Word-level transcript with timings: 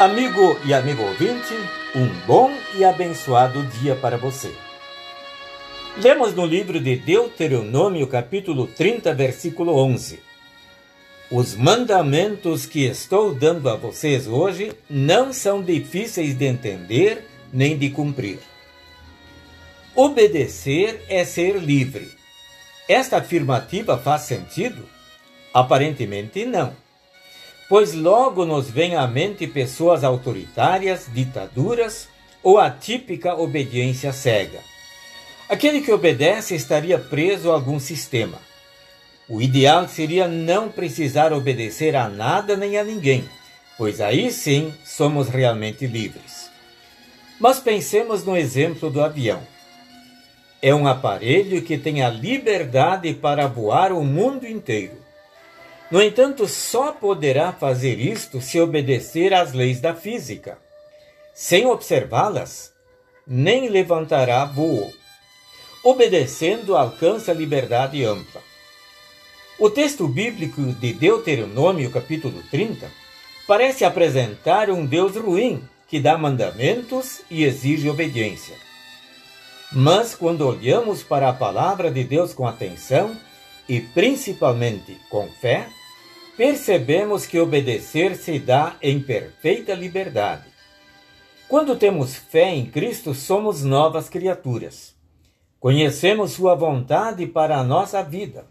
Amigo 0.00 0.58
e 0.64 0.72
amigo 0.72 1.02
ouvinte, 1.02 1.52
um 1.94 2.08
bom 2.26 2.50
e 2.74 2.82
abençoado 2.86 3.62
dia 3.64 3.94
para 3.94 4.16
você. 4.16 4.50
Lemos 6.02 6.34
no 6.34 6.46
livro 6.46 6.80
de 6.80 6.96
Deuteronômio, 6.96 8.06
capítulo 8.06 8.66
30, 8.66 9.12
versículo 9.12 9.76
11. 9.76 10.18
Os 11.30 11.54
mandamentos 11.54 12.64
que 12.64 12.86
estou 12.86 13.34
dando 13.34 13.68
a 13.68 13.76
vocês 13.76 14.26
hoje 14.26 14.72
não 14.88 15.34
são 15.34 15.62
difíceis 15.62 16.34
de 16.34 16.46
entender 16.46 17.28
nem 17.52 17.76
de 17.76 17.90
cumprir. 17.90 18.38
Obedecer 19.94 21.04
é 21.10 21.26
ser 21.26 21.58
livre. 21.58 22.10
Esta 22.88 23.18
afirmativa 23.18 23.98
faz 23.98 24.22
sentido? 24.22 24.82
Aparentemente 25.52 26.46
não 26.46 26.72
pois 27.70 27.94
logo 27.94 28.44
nos 28.44 28.68
vem 28.68 28.96
à 28.96 29.06
mente 29.06 29.46
pessoas 29.46 30.02
autoritárias, 30.02 31.06
ditaduras 31.08 32.08
ou 32.42 32.58
a 32.58 32.68
típica 32.68 33.36
obediência 33.36 34.12
cega. 34.12 34.58
Aquele 35.48 35.80
que 35.80 35.92
obedece 35.92 36.56
estaria 36.56 36.98
preso 36.98 37.48
a 37.48 37.54
algum 37.54 37.78
sistema. 37.78 38.38
O 39.28 39.40
ideal 39.40 39.88
seria 39.88 40.26
não 40.26 40.68
precisar 40.68 41.32
obedecer 41.32 41.94
a 41.94 42.08
nada 42.08 42.56
nem 42.56 42.76
a 42.76 42.82
ninguém, 42.82 43.24
pois 43.78 44.00
aí 44.00 44.32
sim 44.32 44.74
somos 44.84 45.28
realmente 45.28 45.86
livres. 45.86 46.50
Mas 47.38 47.60
pensemos 47.60 48.24
no 48.24 48.36
exemplo 48.36 48.90
do 48.90 49.00
avião. 49.00 49.42
É 50.60 50.74
um 50.74 50.88
aparelho 50.88 51.62
que 51.62 51.78
tem 51.78 52.02
a 52.02 52.10
liberdade 52.10 53.14
para 53.14 53.46
voar 53.46 53.92
o 53.92 54.02
mundo 54.02 54.44
inteiro. 54.44 55.09
No 55.90 56.00
entanto, 56.00 56.46
só 56.46 56.92
poderá 56.92 57.52
fazer 57.52 57.98
isto 57.98 58.40
se 58.40 58.60
obedecer 58.60 59.34
às 59.34 59.52
leis 59.52 59.80
da 59.80 59.94
física. 59.94 60.56
Sem 61.34 61.66
observá-las, 61.66 62.72
nem 63.26 63.68
levantará 63.68 64.44
voo. 64.44 64.92
Obedecendo, 65.82 66.76
alcança 66.76 67.32
liberdade 67.32 68.04
ampla. 68.04 68.40
O 69.58 69.68
texto 69.68 70.06
bíblico 70.06 70.62
de 70.62 70.92
Deuteronômio, 70.92 71.90
capítulo 71.90 72.40
30, 72.50 72.90
parece 73.46 73.84
apresentar 73.84 74.70
um 74.70 74.86
Deus 74.86 75.16
ruim 75.16 75.62
que 75.88 75.98
dá 75.98 76.16
mandamentos 76.16 77.22
e 77.28 77.42
exige 77.44 77.90
obediência. 77.90 78.54
Mas 79.72 80.14
quando 80.14 80.46
olhamos 80.46 81.02
para 81.02 81.28
a 81.28 81.32
palavra 81.32 81.90
de 81.90 82.04
Deus 82.04 82.32
com 82.32 82.46
atenção 82.46 83.16
e 83.68 83.80
principalmente 83.80 84.96
com 85.10 85.28
fé, 85.40 85.68
percebemos 86.36 87.26
que 87.26 87.38
obedecer 87.38 88.16
se 88.16 88.38
dá 88.38 88.76
em 88.80 89.00
perfeita 89.00 89.74
liberdade. 89.74 90.44
Quando 91.48 91.76
temos 91.76 92.14
fé 92.14 92.50
em 92.50 92.66
Cristo, 92.66 93.14
somos 93.14 93.64
novas 93.64 94.08
criaturas. 94.08 94.94
Conhecemos 95.58 96.32
Sua 96.32 96.54
vontade 96.54 97.26
para 97.26 97.58
a 97.58 97.64
nossa 97.64 98.02
vida. 98.02 98.46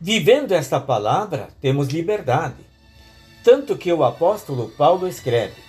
Vivendo 0.00 0.52
esta 0.52 0.78
palavra, 0.78 1.48
temos 1.60 1.88
liberdade. 1.88 2.66
Tanto 3.42 3.76
que 3.76 3.92
o 3.92 4.04
apóstolo 4.04 4.68
Paulo 4.70 5.06
escreve: 5.06 5.62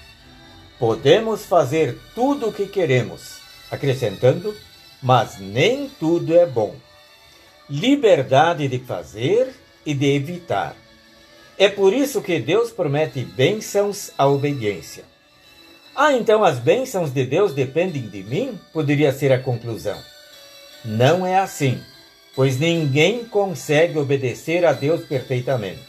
Podemos 0.79 1.45
fazer 1.45 1.97
tudo 2.15 2.49
o 2.49 2.53
que 2.53 2.65
queremos, 2.65 3.39
acrescentando, 3.71 4.53
mas 5.01 5.39
nem 5.39 5.87
tudo 5.87 6.35
é 6.35 6.45
bom. 6.45 6.75
Liberdade 7.69 8.67
de 8.67 8.79
fazer 8.79 9.53
e 9.85 9.93
de 9.93 10.15
evitar 10.15 10.75
é 11.57 11.67
por 11.67 11.93
isso 11.93 12.21
que 12.21 12.39
Deus 12.39 12.71
promete 12.71 13.23
bênçãos 13.23 14.11
à 14.17 14.27
obediência. 14.27 15.03
Ah, 15.95 16.13
então 16.13 16.43
as 16.43 16.59
bênçãos 16.59 17.11
de 17.11 17.25
Deus 17.25 17.53
dependem 17.53 18.07
de 18.07 18.21
mim? 18.23 18.59
Poderia 18.71 19.11
ser 19.11 19.31
a 19.31 19.39
conclusão. 19.39 19.97
Não 20.85 21.25
é 21.25 21.39
assim, 21.39 21.81
pois 22.35 22.59
ninguém 22.59 23.25
consegue 23.25 23.97
obedecer 23.97 24.63
a 24.63 24.73
Deus 24.73 25.05
perfeitamente. 25.07 25.81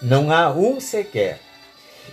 Não 0.00 0.30
há 0.30 0.52
um 0.52 0.78
sequer. 0.78 1.40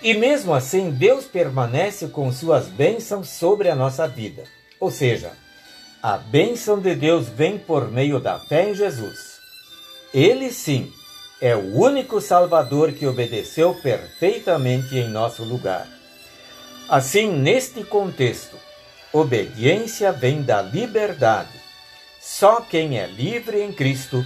E 0.02 0.16
mesmo 0.16 0.56
assim, 0.56 0.90
Deus 0.90 1.25
permanece 1.25 2.08
com 2.08 2.31
suas 2.31 2.68
bênçãos 2.68 3.30
sobre 3.30 3.69
a 3.69 3.75
nossa 3.75 4.08
vida. 4.08 4.44
Ou 4.80 4.90
seja, 4.90 5.31
a 6.02 6.18
bênção 6.18 6.80
de 6.80 6.96
Deus 6.96 7.30
vem 7.30 7.59
por 7.59 7.92
meio 7.92 8.19
da 8.19 8.40
fé 8.40 8.69
em 8.69 8.74
Jesus. 8.74 9.38
Ele 10.12 10.52
sim 10.52 10.92
é 11.41 11.55
o 11.55 11.77
único 11.77 12.19
Salvador 12.19 12.91
que 12.91 13.07
obedeceu 13.07 13.73
perfeitamente 13.75 14.97
em 14.97 15.09
nosso 15.09 15.44
lugar. 15.44 15.88
Assim, 16.89 17.31
neste 17.31 17.83
contexto, 17.83 18.57
obediência 19.13 20.11
vem 20.11 20.41
da 20.41 20.61
liberdade. 20.61 21.50
Só 22.19 22.61
quem 22.61 23.00
é 23.00 23.07
livre 23.07 23.61
em 23.61 23.72
Cristo 23.72 24.25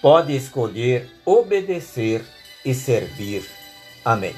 pode 0.00 0.34
escolher 0.34 1.10
obedecer 1.24 2.22
e 2.64 2.72
servir. 2.74 3.44
Amém. 4.04 4.34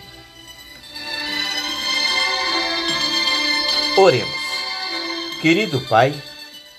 Oremos. 3.97 4.49
Querido 5.41 5.81
Pai, 5.89 6.15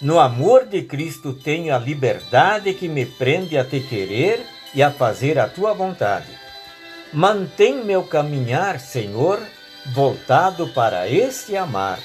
no 0.01 0.19
amor 0.19 0.65
de 0.65 0.83
Cristo 0.83 1.33
tenho 1.33 1.73
a 1.73 1.77
liberdade 1.77 2.73
que 2.73 2.87
me 2.87 3.05
prende 3.05 3.57
a 3.57 3.63
te 3.63 3.79
querer 3.79 4.45
e 4.73 4.83
a 4.83 4.91
fazer 4.91 5.39
a 5.39 5.47
tua 5.47 5.73
vontade. 5.73 6.27
Mantém 7.11 7.83
meu 7.83 8.03
caminhar, 8.03 8.79
Senhor, 8.79 9.39
voltado 9.93 10.67
para 10.69 11.09
este 11.09 11.55
amar. 11.57 11.99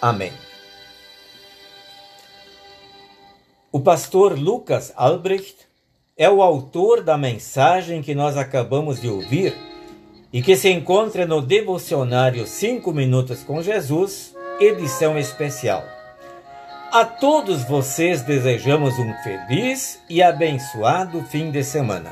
Amém. 0.00 0.32
O 3.70 3.80
pastor 3.80 4.38
Lucas 4.38 4.92
Albrecht 4.96 5.56
é 6.16 6.28
o 6.28 6.42
autor 6.42 7.02
da 7.02 7.16
mensagem 7.16 8.02
que 8.02 8.14
nós 8.14 8.36
acabamos 8.36 9.00
de 9.00 9.08
ouvir 9.08 9.56
e 10.32 10.42
que 10.42 10.56
se 10.56 10.68
encontra 10.70 11.26
no 11.26 11.40
devocionário 11.40 12.46
5 12.46 12.92
Minutos 12.92 13.42
com 13.42 13.62
Jesus, 13.62 14.34
edição 14.60 15.18
especial. 15.18 16.01
A 16.92 17.06
todos 17.06 17.64
vocês 17.64 18.20
desejamos 18.20 18.98
um 18.98 19.14
feliz 19.22 19.98
e 20.10 20.22
abençoado 20.22 21.24
fim 21.24 21.50
de 21.50 21.64
semana. 21.64 22.10